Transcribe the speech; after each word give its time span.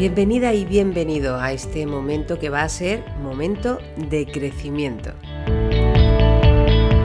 Bienvenida 0.00 0.54
y 0.54 0.64
bienvenido 0.64 1.38
a 1.38 1.52
este 1.52 1.84
momento 1.84 2.38
que 2.38 2.48
va 2.48 2.62
a 2.62 2.68
ser 2.70 3.04
momento 3.22 3.76
de 3.98 4.24
crecimiento. 4.24 5.10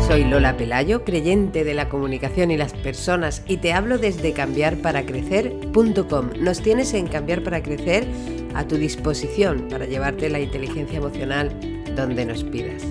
Soy 0.08 0.24
Lola 0.24 0.56
Pelayo, 0.56 1.04
creyente 1.04 1.66
de 1.66 1.74
la 1.74 1.90
comunicación 1.90 2.52
y 2.52 2.58
las 2.58 2.72
personas 2.72 3.44
y 3.50 3.58
te 3.58 3.74
hablo 3.74 3.98
desde 3.98 4.32
cambiarparacrecer.com. 4.32 6.30
Nos 6.40 6.62
tienes 6.62 6.94
en 6.94 7.08
Cambiar 7.08 7.44
para 7.44 7.62
Crecer 7.62 8.08
a 8.54 8.66
tu 8.66 8.78
disposición 8.78 9.68
para 9.70 9.88
llevarte 9.88 10.30
la 10.30 10.40
inteligencia 10.40 11.00
emocional 11.00 11.52
donde 11.98 12.26
nos 12.26 12.46
pidas. 12.46 12.82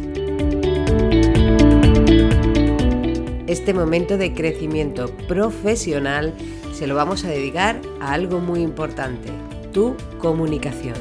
Este 3.47 3.73
momento 3.73 4.19
de 4.19 4.35
crecimiento 4.35 5.07
profesional 5.27 6.35
se 6.75 6.87
lo 6.87 6.95
vamos 6.95 7.25
a 7.25 7.29
dedicar 7.29 7.81
a 8.03 8.13
algo 8.13 8.41
muy 8.41 8.61
importante, 8.61 9.31
tu 9.75 9.97
comunicación. 10.21 10.95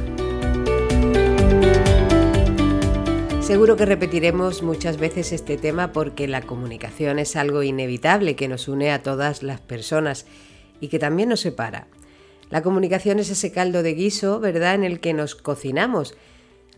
Seguro 3.40 3.78
que 3.78 3.86
repetiremos 3.86 4.64
muchas 4.64 4.98
veces 4.98 5.32
este 5.32 5.58
tema 5.58 5.92
porque 5.92 6.28
la 6.28 6.42
comunicación 6.42 7.20
es 7.20 7.36
algo 7.36 7.62
inevitable 7.62 8.36
que 8.36 8.48
nos 8.48 8.68
une 8.68 8.92
a 8.92 9.04
todas 9.04 9.44
las 9.44 9.62
personas 9.62 10.26
y 10.82 10.88
que 10.88 10.98
también 10.98 11.30
nos 11.30 11.42
separa. 11.42 11.88
La 12.50 12.64
comunicación 12.64 13.20
es 13.20 13.30
ese 13.30 13.52
caldo 13.52 13.84
de 13.84 13.94
guiso, 13.94 14.40
¿verdad?, 14.40 14.74
en 14.74 14.84
el 14.84 15.00
que 15.00 15.14
nos 15.14 15.36
cocinamos. 15.36 16.16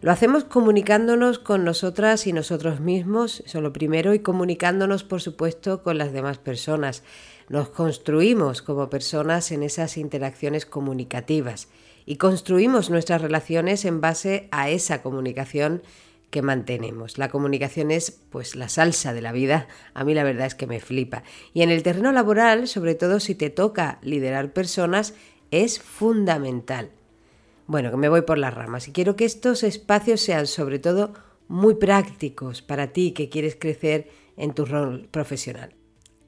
Lo 0.02 0.12
hacemos 0.12 0.44
comunicándonos 0.44 1.40
con 1.40 1.64
nosotras 1.64 2.28
y 2.28 2.34
nosotros 2.34 2.82
mismos, 2.82 3.42
eso 3.46 3.62
lo 3.62 3.72
primero, 3.72 4.14
y 4.14 4.20
comunicándonos, 4.20 5.06
por 5.06 5.22
supuesto, 5.22 5.82
con 5.82 5.98
las 5.98 6.12
demás 6.12 6.40
personas. 6.40 7.04
Nos 7.48 7.70
construimos 7.70 8.64
como 8.64 8.90
personas 8.90 9.52
en 9.52 9.62
esas 9.62 9.98
interacciones 9.98 10.66
comunicativas 10.66 11.68
y 12.06 12.16
construimos 12.16 12.90
nuestras 12.90 13.22
relaciones 13.22 13.86
en 13.86 14.02
base 14.02 14.48
a 14.52 14.70
esa 14.70 15.04
comunicación 15.04 15.84
que 16.32 16.42
mantenemos. 16.42 17.20
La 17.20 17.30
comunicación 17.30 17.92
es 17.92 18.12
pues 18.12 18.56
la 18.56 18.68
salsa 18.68 19.14
de 19.14 19.22
la 19.22 19.32
vida. 19.32 19.68
A 19.94 20.04
mí 20.04 20.16
la 20.16 20.24
verdad 20.24 20.48
es 20.48 20.56
que 20.56 20.66
me 20.66 20.80
flipa. 20.80 21.24
Y 21.54 21.62
en 21.62 21.70
el 21.70 21.84
terreno 21.84 22.12
laboral, 22.12 22.68
sobre 22.68 22.96
todo 22.96 23.20
si 23.20 23.36
te 23.36 23.52
toca 23.52 24.00
liderar 24.02 24.52
personas, 24.52 25.14
es 25.52 25.80
fundamental. 25.80 26.90
Bueno, 27.68 27.92
que 27.92 27.98
me 27.98 28.10
voy 28.10 28.24
por 28.24 28.40
las 28.40 28.54
ramas 28.54 28.88
y 28.88 28.92
quiero 28.92 29.16
que 29.16 29.26
estos 29.26 29.64
espacios 29.64 30.20
sean 30.20 30.48
sobre 30.48 30.80
todo 30.80 31.14
muy 31.48 31.76
prácticos 31.76 32.64
para 32.64 32.92
ti 32.92 33.12
que 33.12 33.30
quieres 33.30 33.56
crecer 33.56 34.10
en 34.36 34.54
tu 34.54 34.66
rol 34.66 35.08
profesional. 35.12 35.76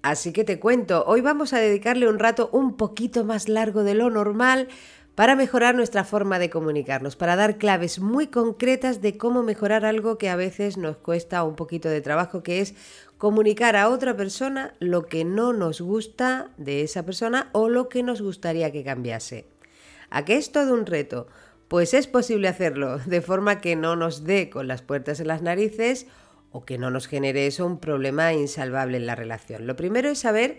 Así 0.02 0.32
que 0.32 0.44
te 0.44 0.60
cuento, 0.60 1.04
hoy 1.08 1.22
vamos 1.22 1.54
a 1.54 1.60
dedicarle 1.60 2.08
un 2.08 2.20
rato 2.20 2.50
un 2.52 2.78
poquito 2.78 3.26
más 3.26 3.50
largo 3.50 3.84
de 3.84 3.96
lo 3.96 4.10
normal 4.10 4.68
para 5.16 5.36
mejorar 5.36 5.74
nuestra 5.74 6.04
forma 6.04 6.38
de 6.38 6.52
comunicarnos, 6.52 7.16
para 7.16 7.36
dar 7.36 7.58
claves 7.58 7.98
muy 7.98 8.28
concretas 8.28 9.02
de 9.02 9.18
cómo 9.18 9.42
mejorar 9.42 9.84
algo 9.84 10.20
que 10.20 10.30
a 10.30 10.36
veces 10.36 10.78
nos 10.78 10.98
cuesta 10.98 11.44
un 11.44 11.56
poquito 11.56 11.90
de 11.90 12.02
trabajo, 12.02 12.44
que 12.44 12.62
es 12.62 12.76
comunicar 13.18 13.76
a 13.76 13.90
otra 13.90 14.16
persona 14.16 14.76
lo 14.80 15.08
que 15.08 15.26
no 15.26 15.54
nos 15.54 15.82
gusta 15.82 16.52
de 16.58 16.84
esa 16.84 17.04
persona 17.04 17.50
o 17.52 17.68
lo 17.68 17.90
que 17.90 18.04
nos 18.04 18.22
gustaría 18.22 18.72
que 18.72 18.84
cambiase. 18.84 19.48
¿A 20.12 20.24
qué 20.24 20.38
es 20.38 20.52
todo 20.52 20.76
un 20.76 20.86
reto? 20.86 21.28
Pues 21.68 21.96
es 21.96 22.06
posible 22.06 22.48
hacerlo 22.48 23.00
de 23.00 23.22
forma 23.22 23.60
que 23.60 23.76
no 23.76 23.96
nos 23.96 24.24
dé 24.24 24.52
con 24.52 24.68
las 24.68 24.84
puertas 24.84 25.20
en 25.20 25.28
las 25.30 25.42
narices 25.42 26.06
o 26.52 26.66
que 26.66 26.78
no 26.78 26.92
nos 26.92 27.08
genere 27.08 27.48
eso 27.48 27.66
un 27.66 27.80
problema 27.80 28.34
insalvable 28.34 28.98
en 28.98 29.06
la 29.06 29.16
relación. 29.16 29.68
Lo 29.68 29.76
primero 29.76 30.10
es 30.10 30.20
saber 30.20 30.58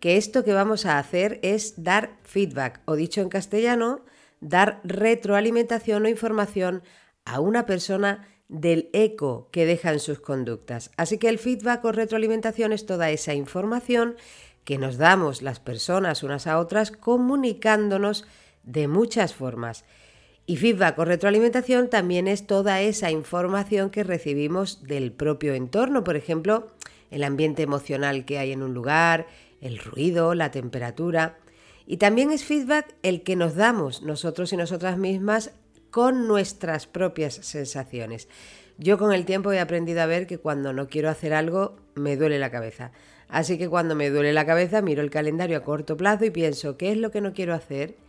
que 0.00 0.16
esto 0.16 0.44
que 0.44 0.52
vamos 0.52 0.86
a 0.86 0.98
hacer 0.98 1.40
es 1.42 1.82
dar 1.82 2.18
feedback, 2.22 2.80
o 2.84 2.96
dicho 2.96 3.20
en 3.20 3.28
castellano, 3.28 4.04
dar 4.40 4.80
retroalimentación 4.84 6.04
o 6.04 6.08
información 6.08 6.82
a 7.24 7.40
una 7.40 7.66
persona 7.66 8.26
del 8.48 8.88
eco 8.92 9.48
que 9.52 9.66
deja 9.66 9.92
en 9.92 10.00
sus 10.00 10.20
conductas. 10.20 10.90
Así 10.96 11.18
que 11.18 11.28
el 11.28 11.38
feedback 11.38 11.84
o 11.84 11.92
retroalimentación 11.92 12.72
es 12.72 12.86
toda 12.86 13.10
esa 13.10 13.34
información 13.34 14.16
que 14.64 14.78
nos 14.78 14.96
damos 14.96 15.42
las 15.42 15.60
personas 15.60 16.22
unas 16.22 16.46
a 16.46 16.58
otras 16.58 16.90
comunicándonos 16.90 18.26
de 18.62 18.88
muchas 18.88 19.34
formas. 19.34 19.84
Y 20.50 20.56
feedback 20.56 20.98
o 20.98 21.04
retroalimentación 21.04 21.90
también 21.90 22.26
es 22.26 22.46
toda 22.46 22.80
esa 22.80 23.10
información 23.10 23.90
que 23.90 24.02
recibimos 24.02 24.82
del 24.82 25.12
propio 25.12 25.52
entorno, 25.52 26.04
por 26.04 26.16
ejemplo, 26.16 26.68
el 27.10 27.22
ambiente 27.22 27.64
emocional 27.64 28.24
que 28.24 28.38
hay 28.38 28.52
en 28.52 28.62
un 28.62 28.72
lugar, 28.72 29.26
el 29.60 29.78
ruido, 29.78 30.34
la 30.34 30.50
temperatura. 30.50 31.36
Y 31.86 31.98
también 31.98 32.30
es 32.30 32.46
feedback 32.46 32.94
el 33.02 33.24
que 33.24 33.36
nos 33.36 33.56
damos 33.56 34.00
nosotros 34.00 34.50
y 34.54 34.56
nosotras 34.56 34.96
mismas 34.96 35.50
con 35.90 36.26
nuestras 36.26 36.86
propias 36.86 37.34
sensaciones. 37.34 38.26
Yo 38.78 38.96
con 38.96 39.12
el 39.12 39.26
tiempo 39.26 39.52
he 39.52 39.60
aprendido 39.60 40.00
a 40.00 40.06
ver 40.06 40.26
que 40.26 40.38
cuando 40.38 40.72
no 40.72 40.88
quiero 40.88 41.10
hacer 41.10 41.34
algo 41.34 41.76
me 41.94 42.16
duele 42.16 42.38
la 42.38 42.50
cabeza. 42.50 42.90
Así 43.28 43.58
que 43.58 43.68
cuando 43.68 43.94
me 43.94 44.08
duele 44.08 44.32
la 44.32 44.46
cabeza 44.46 44.80
miro 44.80 45.02
el 45.02 45.10
calendario 45.10 45.58
a 45.58 45.62
corto 45.62 45.98
plazo 45.98 46.24
y 46.24 46.30
pienso 46.30 46.78
qué 46.78 46.92
es 46.92 46.96
lo 46.96 47.10
que 47.10 47.20
no 47.20 47.34
quiero 47.34 47.52
hacer 47.52 48.07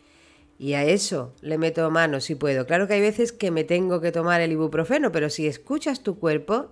y 0.59 0.74
a 0.74 0.84
eso 0.84 1.34
le 1.42 1.58
meto 1.58 1.90
mano 1.90 2.20
si 2.20 2.36
puedo. 2.36 2.68
Claro 2.68 2.86
que 2.86 2.96
hay 2.96 3.02
veces 3.02 3.31
que 3.31 3.50
me 3.50 3.64
tengo 3.64 4.02
que 4.02 4.12
tomar 4.12 4.42
el 4.42 4.52
ibuprofeno, 4.52 5.09
pero 5.12 5.30
si 5.30 5.47
escuchas 5.47 6.03
tu 6.03 6.20
cuerpo 6.20 6.72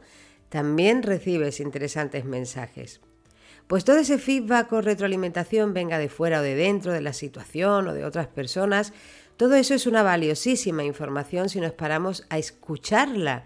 también 0.50 1.04
recibes 1.04 1.62
interesantes 1.62 2.26
mensajes. 2.26 3.00
Pues 3.68 3.86
todo 3.86 3.98
ese 3.98 4.18
feedback 4.18 4.72
o 4.74 4.82
retroalimentación, 4.82 5.74
venga 5.74 5.98
de 6.00 6.10
fuera 6.10 6.42
o 6.42 6.44
de 6.44 6.56
dentro 6.56 6.92
de 6.92 7.02
la 7.02 7.14
situación 7.14 7.88
o 7.88 7.94
de 7.94 8.04
otras 8.04 8.28
personas, 8.28 8.92
todo 9.38 9.56
eso 9.56 9.74
es 9.74 9.88
una 9.88 10.04
valiosísima 10.04 10.84
información 10.84 11.48
si 11.48 11.62
nos 11.62 11.72
paramos 11.72 12.26
a 12.30 12.38
escucharla 12.38 13.46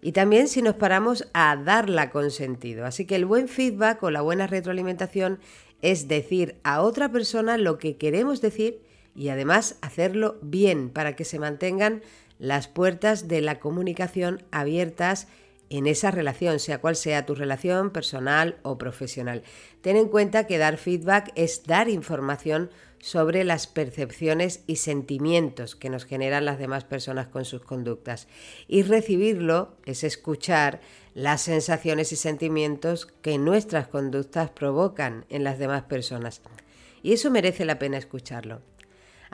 y 0.00 0.12
también 0.12 0.48
si 0.48 0.62
nos 0.62 0.76
paramos 0.76 1.28
a 1.34 1.56
darla 1.56 2.10
con 2.10 2.30
sentido. 2.30 2.86
Así 2.86 3.04
que 3.04 3.16
el 3.16 3.26
buen 3.26 3.48
feedback 3.48 4.02
o 4.02 4.10
la 4.10 4.22
buena 4.22 4.46
retroalimentación 4.46 5.40
es 5.82 6.08
decir 6.08 6.56
a 6.62 6.80
otra 6.80 7.12
persona 7.12 7.58
lo 7.58 7.76
que 7.78 7.96
queremos 7.96 8.40
decir 8.40 8.83
y 9.14 9.28
además 9.28 9.76
hacerlo 9.80 10.38
bien 10.42 10.90
para 10.90 11.16
que 11.16 11.24
se 11.24 11.38
mantengan 11.38 12.02
las 12.38 12.68
puertas 12.68 13.28
de 13.28 13.40
la 13.40 13.60
comunicación 13.60 14.42
abiertas 14.50 15.28
en 15.70 15.86
esa 15.86 16.10
relación, 16.10 16.58
sea 16.58 16.80
cual 16.80 16.94
sea 16.94 17.26
tu 17.26 17.34
relación 17.34 17.90
personal 17.90 18.58
o 18.62 18.78
profesional. 18.78 19.42
Ten 19.80 19.96
en 19.96 20.08
cuenta 20.08 20.46
que 20.46 20.58
dar 20.58 20.76
feedback 20.76 21.32
es 21.36 21.64
dar 21.64 21.88
información 21.88 22.70
sobre 23.00 23.44
las 23.44 23.66
percepciones 23.66 24.62
y 24.66 24.76
sentimientos 24.76 25.76
que 25.76 25.90
nos 25.90 26.04
generan 26.04 26.44
las 26.44 26.58
demás 26.58 26.84
personas 26.84 27.28
con 27.28 27.44
sus 27.44 27.62
conductas. 27.62 28.28
Y 28.66 28.82
recibirlo 28.82 29.76
es 29.84 30.04
escuchar 30.04 30.80
las 31.12 31.42
sensaciones 31.42 32.12
y 32.12 32.16
sentimientos 32.16 33.06
que 33.20 33.36
nuestras 33.36 33.88
conductas 33.88 34.50
provocan 34.50 35.26
en 35.28 35.44
las 35.44 35.58
demás 35.58 35.82
personas. 35.82 36.40
Y 37.02 37.12
eso 37.12 37.30
merece 37.30 37.66
la 37.66 37.78
pena 37.78 37.98
escucharlo. 37.98 38.62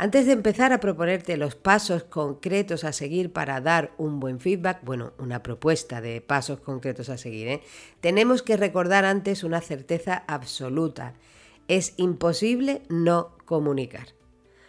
Antes 0.03 0.25
de 0.25 0.33
empezar 0.33 0.73
a 0.73 0.81
proponerte 0.81 1.37
los 1.37 1.57
pasos 1.57 2.05
concretos 2.05 2.85
a 2.85 2.93
seguir 2.95 3.35
para 3.35 3.61
dar 3.61 3.93
un 3.99 4.19
buen 4.19 4.41
feedback, 4.41 4.83
bueno, 4.83 5.13
una 5.19 5.43
propuesta 5.43 6.01
de 6.01 6.23
pasos 6.23 6.59
concretos 6.61 7.11
a 7.11 7.19
seguir, 7.19 7.49
¿eh? 7.49 7.63
tenemos 8.01 8.43
que 8.43 8.57
recordar 8.57 9.05
antes 9.05 9.45
una 9.45 9.61
certeza 9.61 10.25
absoluta. 10.27 11.13
Es 11.69 11.93
imposible 11.99 12.81
no 12.89 13.37
comunicar. 13.45 14.15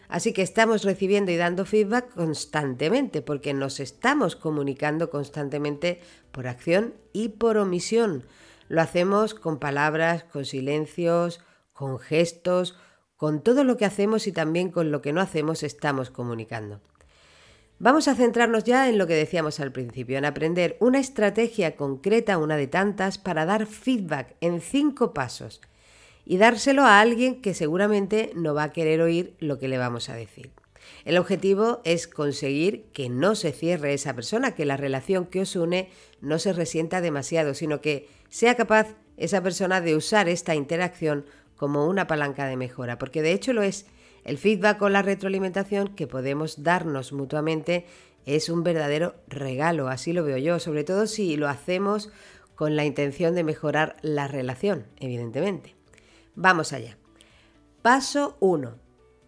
Así 0.10 0.34
que 0.34 0.42
estamos 0.42 0.84
recibiendo 0.84 1.32
y 1.32 1.38
dando 1.38 1.64
feedback 1.64 2.14
constantemente, 2.14 3.22
porque 3.22 3.54
nos 3.54 3.80
estamos 3.80 4.36
comunicando 4.36 5.10
constantemente 5.10 6.02
por 6.34 6.46
acción 6.46 6.94
y 7.14 7.30
por 7.30 7.56
omisión. 7.56 8.26
Lo 8.68 8.82
hacemos 8.82 9.34
con 9.34 9.60
palabras, 9.60 10.26
con 10.26 10.44
silencios, 10.44 11.40
con 11.72 12.00
gestos, 12.00 12.76
con 13.22 13.44
todo 13.44 13.64
lo 13.64 13.78
que 13.78 13.86
hacemos 13.86 14.26
y 14.26 14.32
también 14.32 14.72
con 14.72 14.90
lo 14.90 15.04
que 15.04 15.14
no 15.14 15.22
hacemos 15.22 15.62
estamos 15.62 16.10
comunicando. 16.10 16.82
Vamos 17.78 18.08
a 18.08 18.16
centrarnos 18.16 18.64
ya 18.64 18.90
en 18.90 18.98
lo 18.98 19.06
que 19.06 19.14
decíamos 19.14 19.60
al 19.60 19.72
principio, 19.72 20.18
en 20.18 20.26
aprender 20.26 20.76
una 20.80 20.98
estrategia 20.98 21.76
concreta, 21.76 22.40
una 22.40 22.58
de 22.58 22.66
tantas, 22.66 23.20
para 23.20 23.46
dar 23.46 23.68
feedback 23.68 24.36
en 24.42 24.60
cinco 24.60 25.14
pasos 25.14 25.62
y 26.26 26.38
dárselo 26.38 26.82
a 26.82 27.00
alguien 27.00 27.44
que 27.44 27.54
seguramente 27.54 28.32
no 28.34 28.56
va 28.56 28.64
a 28.64 28.74
querer 28.74 29.02
oír 29.02 29.36
lo 29.38 29.60
que 29.60 29.68
le 29.68 29.78
vamos 29.78 30.10
a 30.10 30.16
decir. 30.16 30.50
El 31.06 31.20
objetivo 31.20 31.82
es 31.84 32.08
conseguir 32.08 32.86
que 32.92 33.08
no 33.10 33.36
se 33.36 33.52
cierre 33.52 33.94
esa 33.94 34.16
persona, 34.16 34.56
que 34.56 34.66
la 34.66 34.78
relación 34.78 35.28
que 35.28 35.42
os 35.42 35.56
une 35.56 35.92
no 36.22 36.40
se 36.40 36.54
resienta 36.54 37.02
demasiado, 37.02 37.54
sino 37.54 37.82
que 37.82 38.10
sea 38.30 38.56
capaz 38.56 38.96
esa 39.18 39.44
persona 39.44 39.80
de 39.80 39.96
usar 39.96 40.28
esta 40.28 40.56
interacción 40.56 41.26
como 41.62 41.86
una 41.86 42.08
palanca 42.08 42.48
de 42.48 42.58
mejora, 42.58 42.98
porque 42.98 43.22
de 43.22 43.34
hecho 43.34 43.54
lo 43.54 43.62
es. 43.62 43.86
El 44.24 44.40
feedback 44.40 44.82
o 44.82 44.90
la 44.90 45.04
retroalimentación 45.04 45.90
que 45.90 46.08
podemos 46.08 46.64
darnos 46.64 47.14
mutuamente 47.14 47.86
es 48.26 48.50
un 48.50 48.64
verdadero 48.64 49.14
regalo, 49.28 49.88
así 49.88 50.12
lo 50.12 50.24
veo 50.24 50.40
yo, 50.40 50.60
sobre 50.60 50.84
todo 50.84 51.06
si 51.06 51.38
lo 51.38 51.48
hacemos 51.48 52.10
con 52.56 52.76
la 52.76 52.84
intención 52.84 53.36
de 53.36 53.44
mejorar 53.44 53.98
la 54.02 54.28
relación, 54.28 54.88
evidentemente. 55.00 55.76
Vamos 56.34 56.74
allá. 56.74 56.98
Paso 57.84 58.38
1. 58.40 58.74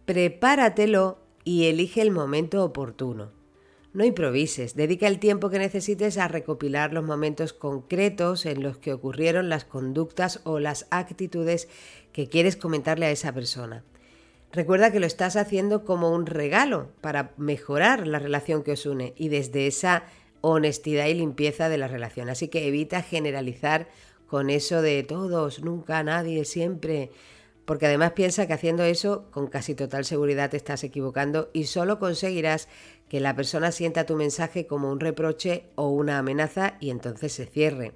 Prepáratelo 0.06 1.20
y 1.44 1.66
elige 1.66 2.02
el 2.02 2.10
momento 2.10 2.66
oportuno. 2.66 3.30
No 3.94 4.04
improvises, 4.04 4.76
dedica 4.76 5.08
el 5.08 5.20
tiempo 5.20 5.52
que 5.52 5.60
necesites 5.60 6.18
a 6.18 6.28
recopilar 6.28 6.94
los 6.94 7.04
momentos 7.04 7.54
concretos 7.54 8.48
en 8.48 8.64
los 8.64 8.80
que 8.80 8.92
ocurrieron 8.92 9.50
las 9.50 9.66
conductas 9.66 10.42
o 10.46 10.58
las 10.58 10.88
actitudes 10.90 11.68
que 12.12 12.28
quieres 12.28 12.56
comentarle 12.56 13.06
a 13.06 13.12
esa 13.12 13.32
persona. 13.34 13.84
Recuerda 14.52 14.92
que 14.92 15.00
lo 15.00 15.06
estás 15.06 15.36
haciendo 15.36 15.86
como 15.86 16.12
un 16.12 16.26
regalo 16.26 16.90
para 17.02 17.34
mejorar 17.38 18.08
la 18.08 18.18
relación 18.18 18.64
que 18.64 18.72
os 18.72 18.86
une 18.88 19.14
y 19.16 19.30
desde 19.30 19.68
esa 19.68 20.06
honestidad 20.42 21.06
y 21.06 21.14
limpieza 21.14 21.70
de 21.70 21.78
la 21.78 21.88
relación. 21.88 22.30
Así 22.30 22.48
que 22.48 22.68
evita 22.68 23.04
generalizar 23.04 23.88
con 24.26 24.50
eso 24.50 24.82
de 24.82 25.04
todos, 25.04 25.64
nunca, 25.64 26.02
nadie, 26.02 26.46
siempre 26.46 27.12
porque 27.66 27.86
además 27.86 28.12
piensa 28.12 28.48
que 28.48 28.54
haciendo 28.54 28.84
eso 28.84 29.30
con 29.32 29.48
casi 29.48 29.76
total 29.76 30.06
seguridad 30.06 30.50
te 30.50 30.58
estás 30.58 30.84
equivocando 30.84 31.50
y 31.54 31.66
solo 31.66 32.00
conseguirás 32.00 32.68
que 33.08 33.20
la 33.20 33.36
persona 33.36 33.72
sienta 33.72 34.06
tu 34.06 34.16
mensaje 34.16 34.68
como 34.68 34.92
un 34.92 35.00
reproche 35.00 35.66
o 35.76 35.90
una 35.90 36.18
amenaza 36.18 36.78
y 36.80 36.90
entonces 36.90 37.32
se 37.34 37.46
cierre. 37.46 37.94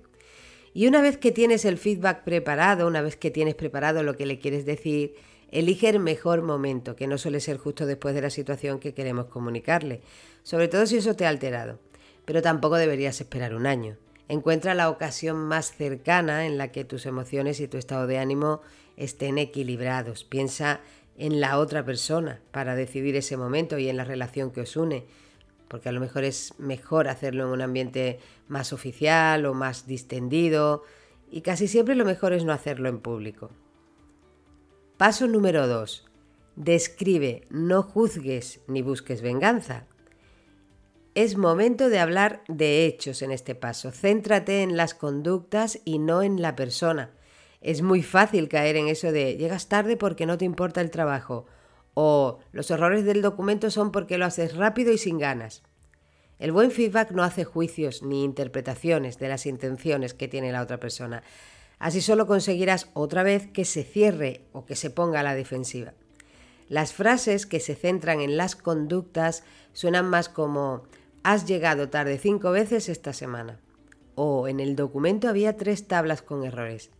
Y 0.73 0.87
una 0.87 1.01
vez 1.01 1.17
que 1.17 1.31
tienes 1.31 1.65
el 1.65 1.77
feedback 1.77 2.23
preparado, 2.23 2.87
una 2.87 3.01
vez 3.01 3.17
que 3.17 3.31
tienes 3.31 3.55
preparado 3.55 4.03
lo 4.03 4.15
que 4.15 4.25
le 4.27 4.37
quieres 4.37 4.65
decir, 4.65 5.15
elige 5.49 5.89
el 5.89 5.99
mejor 5.99 6.43
momento, 6.43 6.95
que 6.95 7.07
no 7.07 7.17
suele 7.17 7.39
ser 7.39 7.57
justo 7.57 7.85
después 7.85 8.13
de 8.13 8.21
la 8.21 8.29
situación 8.29 8.79
que 8.79 8.93
queremos 8.93 9.25
comunicarle, 9.25 10.01
sobre 10.43 10.67
todo 10.67 10.85
si 10.85 10.97
eso 10.97 11.15
te 11.15 11.25
ha 11.25 11.29
alterado. 11.29 11.79
Pero 12.25 12.41
tampoco 12.41 12.75
deberías 12.75 13.19
esperar 13.19 13.55
un 13.55 13.65
año. 13.65 13.97
Encuentra 14.29 14.75
la 14.75 14.89
ocasión 14.89 15.37
más 15.37 15.71
cercana 15.75 16.45
en 16.45 16.57
la 16.57 16.71
que 16.71 16.83
tus 16.83 17.05
emociones 17.05 17.59
y 17.59 17.67
tu 17.67 17.77
estado 17.77 18.05
de 18.05 18.19
ánimo 18.19 18.61
estén 18.97 19.37
equilibrados. 19.37 20.23
Piensa 20.23 20.81
en 21.17 21.39
la 21.39 21.57
otra 21.57 21.85
persona 21.85 22.41
para 22.51 22.75
decidir 22.75 23.15
ese 23.15 23.37
momento 23.37 23.77
y 23.77 23.89
en 23.89 23.97
la 23.97 24.03
relación 24.03 24.51
que 24.51 24.61
os 24.61 24.75
une, 24.75 25.05
porque 25.67 25.89
a 25.89 25.91
lo 25.91 25.99
mejor 25.99 26.23
es 26.23 26.53
mejor 26.59 27.07
hacerlo 27.07 27.45
en 27.45 27.51
un 27.51 27.61
ambiente 27.61 28.19
más 28.47 28.73
oficial 28.73 29.45
o 29.45 29.53
más 29.53 29.87
distendido, 29.87 30.83
y 31.31 31.41
casi 31.41 31.67
siempre 31.67 31.95
lo 31.95 32.05
mejor 32.05 32.33
es 32.33 32.43
no 32.45 32.53
hacerlo 32.53 32.89
en 32.89 32.99
público. 32.99 33.49
Paso 34.97 35.27
número 35.27 35.67
2. 35.67 36.05
Describe, 36.55 37.43
no 37.49 37.83
juzgues 37.83 38.61
ni 38.67 38.81
busques 38.81 39.21
venganza. 39.21 39.85
Es 41.13 41.35
momento 41.35 41.89
de 41.89 41.99
hablar 41.99 42.43
de 42.47 42.85
hechos 42.85 43.21
en 43.21 43.31
este 43.31 43.55
paso. 43.55 43.91
Céntrate 43.91 44.61
en 44.61 44.77
las 44.77 44.93
conductas 44.93 45.79
y 45.83 45.99
no 45.99 46.23
en 46.23 46.41
la 46.41 46.55
persona. 46.55 47.11
Es 47.61 47.81
muy 47.81 48.03
fácil 48.03 48.49
caer 48.49 48.75
en 48.75 48.87
eso 48.87 49.11
de 49.11 49.35
llegas 49.35 49.67
tarde 49.67 49.97
porque 49.97 50.25
no 50.25 50.37
te 50.37 50.45
importa 50.45 50.81
el 50.81 50.91
trabajo 50.91 51.45
o 51.99 52.37
los 52.51 52.69
errores 52.69 53.05
del 53.05 53.23
documento 53.23 53.71
son 53.71 53.91
porque 53.91 54.19
lo 54.19 54.25
haces 54.25 54.55
rápido 54.55 54.93
y 54.93 54.99
sin 54.99 55.17
ganas. 55.17 55.63
El 56.37 56.51
buen 56.51 56.69
feedback 56.69 57.09
no 57.09 57.23
hace 57.23 57.43
juicios 57.43 58.03
ni 58.03 58.23
interpretaciones 58.23 59.17
de 59.17 59.29
las 59.29 59.47
intenciones 59.47 60.13
que 60.13 60.27
tiene 60.27 60.51
la 60.51 60.61
otra 60.61 60.79
persona. 60.79 61.23
Así 61.79 62.01
solo 62.01 62.27
conseguirás 62.27 62.91
otra 62.93 63.23
vez 63.23 63.47
que 63.47 63.65
se 63.65 63.83
cierre 63.83 64.41
o 64.51 64.63
que 64.63 64.75
se 64.75 64.91
ponga 64.91 65.21
a 65.21 65.23
la 65.23 65.33
defensiva. 65.33 65.95
Las 66.69 66.93
frases 66.93 67.47
que 67.47 67.59
se 67.59 67.73
centran 67.73 68.21
en 68.21 68.37
las 68.37 68.55
conductas 68.55 69.43
suenan 69.73 70.07
más 70.07 70.29
como 70.29 70.83
Has 71.23 71.47
llegado 71.47 71.89
tarde 71.89 72.19
cinco 72.19 72.51
veces 72.51 72.89
esta 72.89 73.11
semana. 73.11 73.59
O 74.13 74.47
en 74.47 74.59
el 74.59 74.75
documento 74.75 75.27
había 75.29 75.57
tres 75.57 75.87
tablas 75.87 76.21
con 76.21 76.45
errores. 76.45 76.91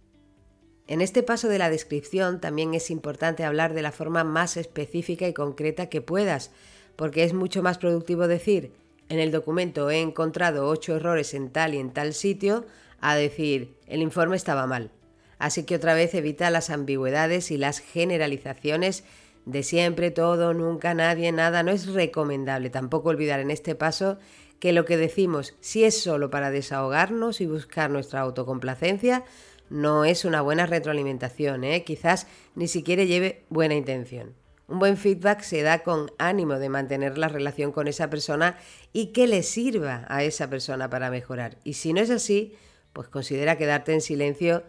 En 0.88 1.02
este 1.02 1.22
paso 1.22 1.50
de 1.50 1.58
la 1.58 1.70
descripción 1.70 2.40
también 2.40 2.74
es 2.74 2.90
importante 2.90 3.44
hablar 3.44 3.74
de 3.74 3.82
la 3.82 3.92
forma 3.92 4.24
más 4.24 4.56
específica 4.56 5.28
y 5.28 5.34
concreta 5.34 5.90
que 5.90 6.02
puedas, 6.02 6.52
porque 6.96 7.24
es 7.24 7.34
mucho 7.34 7.62
más 7.62 7.78
productivo 7.78 8.28
decir, 8.28 8.72
en 9.10 9.20
el 9.20 9.32
documento 9.32 9.90
he 9.90 10.02
encontrado 10.02 10.68
ocho 10.68 10.96
errores 10.96 11.34
en 11.34 11.50
tal 11.50 11.74
y 11.74 11.80
en 11.80 11.92
tal 11.92 12.14
sitio, 12.14 12.66
a 13.02 13.16
decir, 13.16 13.76
el 13.88 14.02
informe 14.02 14.38
estaba 14.38 14.66
mal. 14.66 14.92
Así 15.40 15.64
que 15.64 15.76
otra 15.76 15.94
vez 15.94 16.14
evita 16.14 16.50
las 16.50 16.70
ambigüedades 16.70 17.52
y 17.52 17.58
las 17.58 17.80
generalizaciones 17.80 19.04
de 19.46 19.64
siempre, 19.64 20.10
todo, 20.12 20.54
nunca, 20.54 20.94
nadie, 20.94 21.32
nada, 21.32 21.64
no 21.64 21.72
es 21.72 21.88
recomendable. 21.88 22.70
Tampoco 22.70 23.10
olvidar 23.10 23.40
en 23.40 23.52
este 23.52 23.76
paso 23.76 24.18
que 24.60 24.74
lo 24.74 24.86
que 24.86 24.98
decimos, 24.98 25.56
si 25.62 25.84
es 25.84 26.02
solo 26.02 26.30
para 26.30 26.50
desahogarnos 26.50 27.40
y 27.40 27.46
buscar 27.46 27.90
nuestra 27.90 28.22
autocomplacencia, 28.22 29.24
no 29.70 30.06
es 30.06 30.26
una 30.26 30.42
buena 30.42 30.66
retroalimentación, 30.66 31.64
¿eh? 31.64 31.84
quizás 31.84 32.28
ni 32.56 32.68
siquiera 32.68 33.04
lleve 33.04 33.44
buena 33.50 33.76
intención. 33.76 34.34
Un 34.68 34.80
buen 34.80 34.98
feedback 34.98 35.42
se 35.42 35.62
da 35.62 35.80
con 35.80 36.12
ánimo 36.18 36.60
de 36.60 36.68
mantener 36.68 37.18
la 37.18 37.30
relación 37.30 37.72
con 37.72 37.88
esa 37.88 38.10
persona 38.10 38.58
y 38.92 39.08
que 39.08 39.28
le 39.28 39.44
sirva 39.44 40.06
a 40.10 40.24
esa 40.24 40.50
persona 40.50 40.90
para 40.90 41.10
mejorar. 41.10 41.58
Y 41.64 41.74
si 41.74 41.94
no 41.94 42.02
es 42.02 42.10
así, 42.10 42.54
pues 42.92 43.08
considera 43.08 43.58
quedarte 43.58 43.94
en 43.94 44.02
silencio 44.02 44.64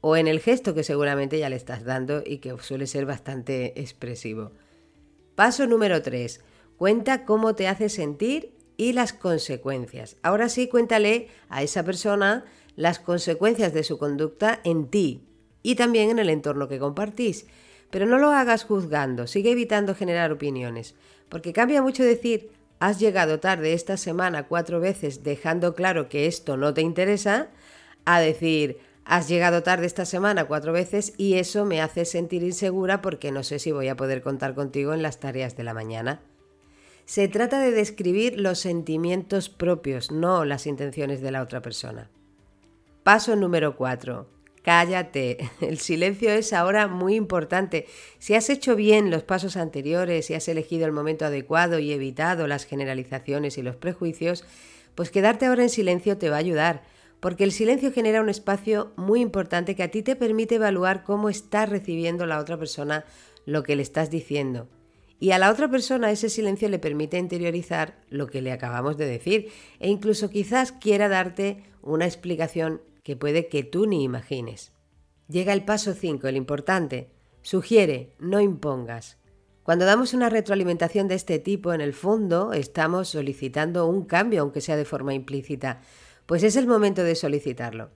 o 0.00 0.16
en 0.16 0.28
el 0.28 0.38
gesto 0.38 0.74
que 0.74 0.84
seguramente 0.84 1.38
ya 1.38 1.48
le 1.48 1.56
estás 1.56 1.84
dando 1.84 2.22
y 2.24 2.38
que 2.38 2.54
suele 2.60 2.86
ser 2.86 3.06
bastante 3.06 3.80
expresivo. 3.80 4.52
Paso 5.34 5.66
número 5.66 6.00
3. 6.02 6.40
Cuenta 6.76 7.24
cómo 7.24 7.54
te 7.54 7.66
hace 7.66 7.88
sentir 7.88 8.52
y 8.76 8.92
las 8.92 9.12
consecuencias. 9.12 10.16
Ahora 10.22 10.48
sí, 10.48 10.68
cuéntale 10.68 11.28
a 11.48 11.62
esa 11.62 11.82
persona 11.84 12.44
las 12.76 12.98
consecuencias 12.98 13.72
de 13.72 13.84
su 13.84 13.98
conducta 13.98 14.60
en 14.64 14.88
ti 14.88 15.22
y 15.62 15.74
también 15.74 16.10
en 16.10 16.18
el 16.18 16.30
entorno 16.30 16.68
que 16.68 16.78
compartís. 16.78 17.46
Pero 17.90 18.06
no 18.06 18.18
lo 18.18 18.30
hagas 18.30 18.64
juzgando, 18.64 19.26
sigue 19.26 19.52
evitando 19.52 19.94
generar 19.94 20.32
opiniones, 20.32 20.94
porque 21.28 21.52
cambia 21.52 21.82
mucho 21.82 22.02
decir 22.02 22.50
has 22.80 22.98
llegado 22.98 23.40
tarde 23.40 23.72
esta 23.72 23.96
semana 23.96 24.48
cuatro 24.48 24.80
veces 24.80 25.22
dejando 25.22 25.74
claro 25.74 26.08
que 26.08 26.26
esto 26.26 26.56
no 26.56 26.74
te 26.74 26.82
interesa, 26.82 27.48
a 28.04 28.20
decir 28.20 28.78
Has 29.04 29.28
llegado 29.28 29.62
tarde 29.62 29.86
esta 29.86 30.06
semana 30.06 30.46
cuatro 30.46 30.72
veces 30.72 31.12
y 31.18 31.34
eso 31.34 31.66
me 31.66 31.82
hace 31.82 32.06
sentir 32.06 32.42
insegura 32.42 33.02
porque 33.02 33.32
no 33.32 33.42
sé 33.42 33.58
si 33.58 33.70
voy 33.70 33.88
a 33.88 33.96
poder 33.96 34.22
contar 34.22 34.54
contigo 34.54 34.94
en 34.94 35.02
las 35.02 35.20
tareas 35.20 35.56
de 35.56 35.64
la 35.64 35.74
mañana. 35.74 36.22
Se 37.04 37.28
trata 37.28 37.60
de 37.60 37.70
describir 37.70 38.40
los 38.40 38.58
sentimientos 38.58 39.50
propios, 39.50 40.10
no 40.10 40.46
las 40.46 40.66
intenciones 40.66 41.20
de 41.20 41.30
la 41.32 41.42
otra 41.42 41.60
persona. 41.60 42.08
Paso 43.04 43.36
número 43.36 43.76
4. 43.76 44.26
Cállate. 44.62 45.50
El 45.60 45.76
silencio 45.76 46.30
es 46.30 46.54
ahora 46.54 46.88
muy 46.88 47.16
importante. 47.16 47.86
Si 48.18 48.34
has 48.34 48.48
hecho 48.48 48.76
bien 48.76 49.10
los 49.10 49.22
pasos 49.22 49.58
anteriores 49.58 50.30
y 50.30 50.34
has 50.34 50.48
elegido 50.48 50.86
el 50.86 50.92
momento 50.92 51.26
adecuado 51.26 51.78
y 51.78 51.92
evitado 51.92 52.46
las 52.46 52.64
generalizaciones 52.64 53.58
y 53.58 53.62
los 53.62 53.76
prejuicios, 53.76 54.42
pues 54.94 55.10
quedarte 55.10 55.44
ahora 55.44 55.64
en 55.64 55.68
silencio 55.68 56.16
te 56.16 56.30
va 56.30 56.36
a 56.36 56.38
ayudar 56.38 56.82
porque 57.20 57.44
el 57.44 57.52
silencio 57.52 57.92
genera 57.92 58.22
un 58.22 58.30
espacio 58.30 58.92
muy 58.96 59.20
importante 59.20 59.74
que 59.74 59.82
a 59.82 59.90
ti 59.90 60.02
te 60.02 60.16
permite 60.16 60.54
evaluar 60.54 61.04
cómo 61.04 61.28
está 61.28 61.66
recibiendo 61.66 62.24
la 62.24 62.38
otra 62.38 62.58
persona 62.58 63.04
lo 63.44 63.62
que 63.64 63.76
le 63.76 63.82
estás 63.82 64.10
diciendo. 64.10 64.66
Y 65.20 65.32
a 65.32 65.38
la 65.38 65.50
otra 65.50 65.70
persona 65.70 66.10
ese 66.10 66.30
silencio 66.30 66.70
le 66.70 66.78
permite 66.78 67.18
interiorizar 67.18 67.98
lo 68.08 68.28
que 68.28 68.40
le 68.40 68.50
acabamos 68.50 68.96
de 68.96 69.06
decir 69.06 69.50
e 69.78 69.90
incluso 69.90 70.30
quizás 70.30 70.72
quiera 70.72 71.08
darte 71.08 71.62
una 71.82 72.06
explicación 72.06 72.80
que 73.04 73.14
puede 73.14 73.46
que 73.46 73.62
tú 73.62 73.86
ni 73.86 74.02
imagines. 74.02 74.72
Llega 75.28 75.52
el 75.52 75.64
paso 75.64 75.94
5, 75.94 76.26
el 76.26 76.36
importante. 76.36 77.10
Sugiere, 77.42 78.14
no 78.18 78.40
impongas. 78.40 79.18
Cuando 79.62 79.84
damos 79.84 80.12
una 80.12 80.28
retroalimentación 80.28 81.06
de 81.06 81.14
este 81.14 81.38
tipo, 81.38 81.72
en 81.72 81.80
el 81.80 81.94
fondo 81.94 82.52
estamos 82.52 83.10
solicitando 83.10 83.86
un 83.86 84.04
cambio, 84.04 84.42
aunque 84.42 84.60
sea 84.60 84.76
de 84.76 84.84
forma 84.84 85.14
implícita 85.14 85.80
pues 86.26 86.42
es 86.42 86.56
el 86.56 86.66
momento 86.66 87.02
de 87.04 87.14
solicitarlo. 87.14 87.90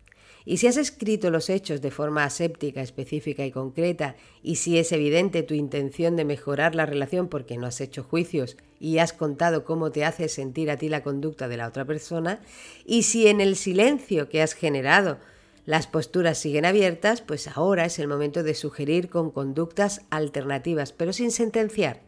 Y 0.48 0.56
si 0.56 0.66
has 0.66 0.78
escrito 0.78 1.28
los 1.28 1.50
hechos 1.50 1.82
de 1.82 1.90
forma 1.90 2.24
aséptica, 2.24 2.80
específica 2.80 3.44
y 3.44 3.50
concreta, 3.50 4.16
y 4.42 4.56
si 4.56 4.78
es 4.78 4.92
evidente 4.92 5.42
tu 5.42 5.52
intención 5.52 6.16
de 6.16 6.24
mejorar 6.24 6.74
la 6.74 6.86
relación 6.86 7.28
porque 7.28 7.58
no 7.58 7.66
has 7.66 7.82
hecho 7.82 8.02
juicios 8.02 8.56
y 8.80 8.96
has 8.96 9.12
contado 9.12 9.66
cómo 9.66 9.92
te 9.92 10.06
hace 10.06 10.26
sentir 10.30 10.70
a 10.70 10.78
ti 10.78 10.88
la 10.88 11.02
conducta 11.02 11.48
de 11.48 11.58
la 11.58 11.68
otra 11.68 11.84
persona, 11.84 12.40
y 12.86 13.02
si 13.02 13.26
en 13.26 13.42
el 13.42 13.56
silencio 13.56 14.30
que 14.30 14.40
has 14.40 14.54
generado 14.54 15.18
las 15.66 15.86
posturas 15.86 16.38
siguen 16.38 16.64
abiertas, 16.64 17.20
pues 17.20 17.46
ahora 17.46 17.84
es 17.84 17.98
el 17.98 18.08
momento 18.08 18.42
de 18.42 18.54
sugerir 18.54 19.10
con 19.10 19.30
conductas 19.30 20.00
alternativas, 20.08 20.92
pero 20.92 21.12
sin 21.12 21.30
sentenciar 21.30 22.07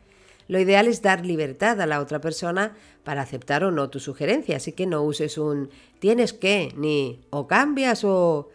lo 0.51 0.59
ideal 0.59 0.89
es 0.89 1.01
dar 1.01 1.25
libertad 1.25 1.81
a 1.81 1.87
la 1.87 2.01
otra 2.01 2.21
persona 2.21 2.75
para 3.05 3.23
aceptar 3.23 3.63
o 3.63 3.71
no 3.71 3.89
tu 3.89 4.01
sugerencia, 4.01 4.57
así 4.57 4.73
que 4.73 4.85
no 4.85 5.05
uses 5.05 5.39
un 5.39 5.71
tienes 6.01 6.33
que, 6.33 6.75
ni 6.77 7.21
o 7.31 7.47
cambias 7.47 8.03
o 8.03 8.49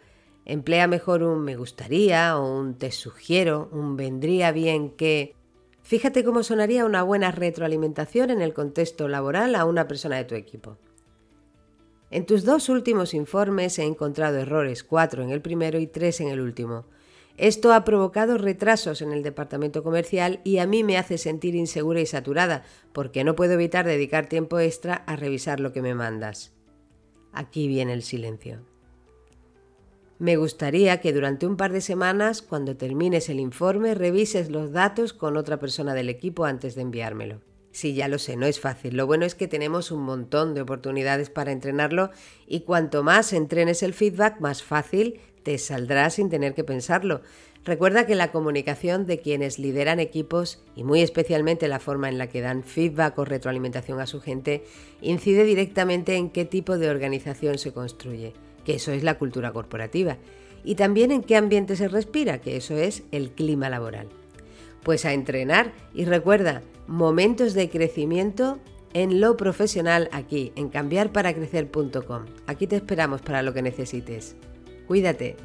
emplea 0.44 0.88
mejor 0.88 1.22
un 1.22 1.42
me 1.42 1.56
gustaría 1.56 2.36
o 2.36 2.54
un 2.54 2.74
te 2.74 2.92
sugiero, 2.92 3.70
un 3.72 3.96
vendría 3.96 4.52
bien 4.52 4.90
que... 4.90 5.34
Fíjate 5.84 6.22
cómo 6.22 6.42
sonaría 6.42 6.84
una 6.84 7.02
buena 7.02 7.30
retroalimentación 7.30 8.28
en 8.28 8.42
el 8.42 8.52
contexto 8.52 9.08
laboral 9.08 9.54
a 9.54 9.64
una 9.64 9.88
persona 9.88 10.16
de 10.16 10.24
tu 10.24 10.34
equipo. 10.34 10.76
En 12.10 12.26
tus 12.26 12.44
dos 12.44 12.68
últimos 12.68 13.14
informes 13.14 13.78
he 13.78 13.84
encontrado 13.84 14.36
errores, 14.36 14.84
cuatro 14.84 15.22
en 15.22 15.30
el 15.30 15.40
primero 15.40 15.78
y 15.78 15.86
tres 15.86 16.20
en 16.20 16.28
el 16.28 16.42
último. 16.42 16.84
Esto 17.36 17.74
ha 17.74 17.84
provocado 17.84 18.38
retrasos 18.38 19.02
en 19.02 19.12
el 19.12 19.22
departamento 19.22 19.82
comercial 19.82 20.40
y 20.42 20.58
a 20.58 20.66
mí 20.66 20.84
me 20.84 20.96
hace 20.96 21.18
sentir 21.18 21.54
insegura 21.54 22.00
y 22.00 22.06
saturada, 22.06 22.64
porque 22.92 23.24
no 23.24 23.36
puedo 23.36 23.52
evitar 23.54 23.84
dedicar 23.84 24.26
tiempo 24.28 24.58
extra 24.58 24.94
a 24.94 25.16
revisar 25.16 25.60
lo 25.60 25.72
que 25.72 25.82
me 25.82 25.94
mandas. 25.94 26.54
Aquí 27.32 27.68
viene 27.68 27.92
el 27.92 28.02
silencio. 28.02 28.64
Me 30.18 30.36
gustaría 30.36 30.98
que 31.02 31.12
durante 31.12 31.46
un 31.46 31.58
par 31.58 31.72
de 31.72 31.82
semanas, 31.82 32.40
cuando 32.40 32.78
termines 32.78 33.28
el 33.28 33.38
informe, 33.38 33.94
revises 33.94 34.50
los 34.50 34.72
datos 34.72 35.12
con 35.12 35.36
otra 35.36 35.58
persona 35.58 35.92
del 35.92 36.08
equipo 36.08 36.46
antes 36.46 36.74
de 36.74 36.80
enviármelo. 36.80 37.42
Sí, 37.70 37.92
ya 37.92 38.08
lo 38.08 38.18
sé, 38.18 38.36
no 38.36 38.46
es 38.46 38.58
fácil. 38.58 38.96
Lo 38.96 39.06
bueno 39.06 39.26
es 39.26 39.34
que 39.34 39.48
tenemos 39.48 39.90
un 39.90 40.00
montón 40.00 40.54
de 40.54 40.62
oportunidades 40.62 41.28
para 41.28 41.52
entrenarlo 41.52 42.08
y 42.46 42.60
cuanto 42.60 43.02
más 43.02 43.34
entrenes 43.34 43.82
el 43.82 43.92
feedback, 43.92 44.40
más 44.40 44.62
fácil 44.62 45.20
te 45.46 45.58
saldrá 45.58 46.10
sin 46.10 46.28
tener 46.28 46.54
que 46.54 46.64
pensarlo. 46.64 47.20
Recuerda 47.64 48.04
que 48.04 48.16
la 48.16 48.32
comunicación 48.32 49.06
de 49.06 49.20
quienes 49.20 49.60
lideran 49.60 50.00
equipos 50.00 50.60
y 50.74 50.82
muy 50.82 51.02
especialmente 51.02 51.68
la 51.68 51.78
forma 51.78 52.08
en 52.08 52.18
la 52.18 52.26
que 52.26 52.40
dan 52.40 52.64
feedback 52.64 53.16
o 53.16 53.24
retroalimentación 53.24 54.00
a 54.00 54.08
su 54.08 54.20
gente 54.20 54.64
incide 55.00 55.44
directamente 55.44 56.16
en 56.16 56.30
qué 56.30 56.46
tipo 56.46 56.78
de 56.78 56.90
organización 56.90 57.58
se 57.58 57.72
construye, 57.72 58.32
que 58.64 58.74
eso 58.74 58.90
es 58.90 59.04
la 59.04 59.18
cultura 59.18 59.52
corporativa, 59.52 60.16
y 60.64 60.74
también 60.74 61.12
en 61.12 61.22
qué 61.22 61.36
ambiente 61.36 61.76
se 61.76 61.86
respira, 61.86 62.40
que 62.40 62.56
eso 62.56 62.76
es 62.76 63.04
el 63.12 63.30
clima 63.30 63.70
laboral. 63.70 64.08
Pues 64.82 65.04
a 65.04 65.12
entrenar 65.12 65.72
y 65.94 66.06
recuerda, 66.06 66.62
momentos 66.88 67.54
de 67.54 67.70
crecimiento 67.70 68.58
en 68.94 69.20
lo 69.20 69.36
profesional 69.36 70.08
aquí, 70.10 70.52
en 70.56 70.70
cambiarparacrecer.com. 70.70 72.24
Aquí 72.48 72.66
te 72.66 72.74
esperamos 72.74 73.22
para 73.22 73.42
lo 73.42 73.54
que 73.54 73.62
necesites. 73.62 74.34
Cuídate. 74.86 75.36